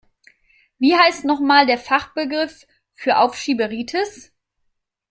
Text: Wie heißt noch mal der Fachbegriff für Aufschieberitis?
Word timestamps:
Wie 0.79 0.95
heißt 0.97 1.25
noch 1.25 1.39
mal 1.39 1.67
der 1.67 1.77
Fachbegriff 1.77 2.65
für 2.93 3.19
Aufschieberitis? 3.19 4.31